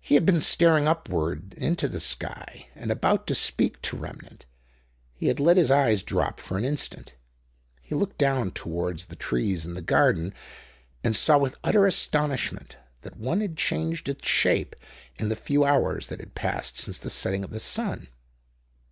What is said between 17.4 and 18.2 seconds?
of the sun.